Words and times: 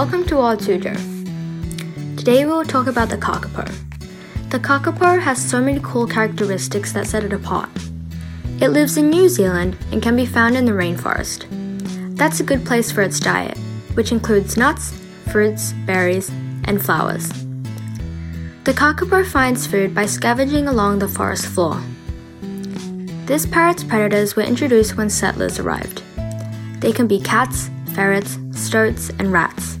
Welcome 0.00 0.24
to 0.28 0.36
Wild 0.36 0.60
Suzhou. 0.60 0.96
Today 2.16 2.46
we 2.46 2.50
will 2.50 2.64
talk 2.64 2.86
about 2.86 3.10
the 3.10 3.18
kakapo. 3.18 3.70
The 4.48 4.58
kakapo 4.58 5.20
has 5.20 5.50
so 5.50 5.60
many 5.60 5.78
cool 5.82 6.06
characteristics 6.06 6.94
that 6.94 7.06
set 7.06 7.22
it 7.22 7.34
apart. 7.34 7.68
It 8.62 8.68
lives 8.68 8.96
in 8.96 9.10
New 9.10 9.28
Zealand 9.28 9.76
and 9.92 10.02
can 10.02 10.16
be 10.16 10.24
found 10.24 10.56
in 10.56 10.64
the 10.64 10.72
rainforest. 10.72 11.44
That's 12.16 12.40
a 12.40 12.44
good 12.44 12.64
place 12.64 12.90
for 12.90 13.02
its 13.02 13.20
diet, 13.20 13.58
which 13.92 14.10
includes 14.10 14.56
nuts, 14.56 14.98
fruits, 15.30 15.74
berries, 15.84 16.30
and 16.64 16.82
flowers. 16.82 17.28
The 18.64 18.72
kakapo 18.72 19.26
finds 19.26 19.66
food 19.66 19.94
by 19.94 20.06
scavenging 20.06 20.66
along 20.66 21.00
the 21.00 21.08
forest 21.08 21.44
floor. 21.44 21.78
This 23.26 23.44
parrot's 23.44 23.84
predators 23.84 24.34
were 24.34 24.44
introduced 24.44 24.96
when 24.96 25.10
settlers 25.10 25.58
arrived. 25.58 26.02
They 26.80 26.90
can 26.90 27.06
be 27.06 27.20
cats, 27.20 27.68
ferrets, 27.94 28.38
stoats, 28.52 29.10
and 29.18 29.30
rats. 29.30 29.79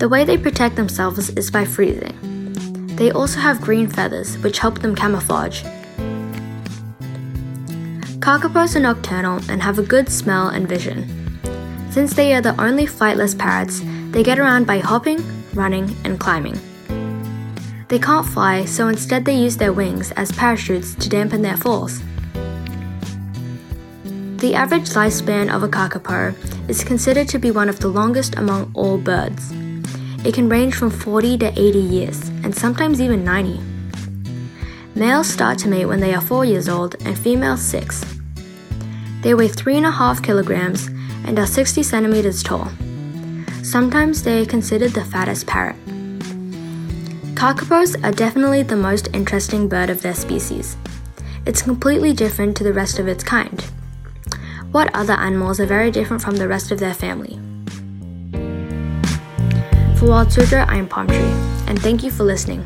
The 0.00 0.08
way 0.08 0.24
they 0.24 0.38
protect 0.38 0.76
themselves 0.76 1.28
is 1.28 1.50
by 1.50 1.66
freezing. 1.66 2.16
They 2.96 3.10
also 3.10 3.38
have 3.38 3.60
green 3.60 3.86
feathers, 3.86 4.38
which 4.38 4.58
help 4.58 4.78
them 4.78 4.96
camouflage. 4.96 5.62
Kakapos 8.20 8.76
are 8.76 8.80
nocturnal 8.80 9.42
and 9.50 9.60
have 9.60 9.78
a 9.78 9.82
good 9.82 10.08
smell 10.08 10.48
and 10.48 10.66
vision. 10.66 11.04
Since 11.90 12.14
they 12.14 12.32
are 12.32 12.40
the 12.40 12.58
only 12.58 12.86
flightless 12.86 13.38
parrots, 13.38 13.82
they 14.10 14.22
get 14.22 14.38
around 14.38 14.66
by 14.66 14.78
hopping, 14.78 15.22
running, 15.52 15.94
and 16.04 16.18
climbing. 16.18 16.58
They 17.88 17.98
can't 17.98 18.26
fly, 18.26 18.64
so 18.64 18.88
instead 18.88 19.26
they 19.26 19.36
use 19.36 19.58
their 19.58 19.74
wings 19.74 20.12
as 20.12 20.32
parachutes 20.32 20.94
to 20.94 21.10
dampen 21.10 21.42
their 21.42 21.58
falls. 21.58 22.00
The 24.38 24.54
average 24.54 24.88
lifespan 24.96 25.54
of 25.54 25.62
a 25.62 25.68
kakapo 25.68 26.34
is 26.70 26.84
considered 26.84 27.28
to 27.28 27.38
be 27.38 27.50
one 27.50 27.68
of 27.68 27.80
the 27.80 27.88
longest 27.88 28.36
among 28.36 28.70
all 28.72 28.96
birds. 28.96 29.52
It 30.22 30.34
can 30.34 30.50
range 30.50 30.74
from 30.74 30.90
40 30.90 31.38
to 31.38 31.46
80 31.58 31.78
years, 31.78 32.28
and 32.44 32.54
sometimes 32.54 33.00
even 33.00 33.24
90. 33.24 33.58
Males 34.94 35.26
start 35.26 35.58
to 35.60 35.68
mate 35.68 35.86
when 35.86 36.00
they 36.00 36.14
are 36.14 36.20
4 36.20 36.44
years 36.44 36.68
old 36.68 36.94
and 37.06 37.18
females 37.18 37.62
6. 37.62 38.04
They 39.22 39.34
weigh 39.34 39.48
3.5 39.48 40.22
kilograms 40.22 40.88
and 41.24 41.38
are 41.38 41.46
60 41.46 41.82
centimeters 41.82 42.42
tall. 42.42 42.68
Sometimes 43.62 44.22
they 44.22 44.42
are 44.42 44.46
considered 44.46 44.92
the 44.92 45.04
fattest 45.04 45.46
parrot. 45.46 45.76
Kakapos 47.34 47.96
are 48.04 48.12
definitely 48.12 48.62
the 48.62 48.76
most 48.76 49.08
interesting 49.14 49.68
bird 49.68 49.88
of 49.88 50.02
their 50.02 50.14
species. 50.14 50.76
It's 51.46 51.62
completely 51.62 52.12
different 52.12 52.58
to 52.58 52.64
the 52.64 52.74
rest 52.74 52.98
of 52.98 53.08
its 53.08 53.24
kind. 53.24 53.64
What 54.70 54.94
other 54.94 55.14
animals 55.14 55.60
are 55.60 55.66
very 55.66 55.90
different 55.90 56.22
from 56.22 56.36
the 56.36 56.48
rest 56.48 56.70
of 56.70 56.78
their 56.78 56.92
family? 56.92 57.40
For 60.00 60.06
Wild 60.06 60.28
Suzhou, 60.28 60.66
I 60.66 60.76
am 60.76 60.88
Palm 60.88 61.08
Tree, 61.08 61.18
and 61.68 61.78
thank 61.78 62.02
you 62.02 62.10
for 62.10 62.24
listening. 62.24 62.64